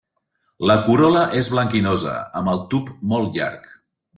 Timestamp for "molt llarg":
3.13-3.71